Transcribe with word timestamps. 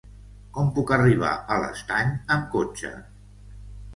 Com 0.53 0.69
puc 0.77 0.93
arribar 0.95 1.33
a 1.55 1.59
l'Estany 1.65 2.09
amb 2.37 2.47
cotxe? 2.57 2.93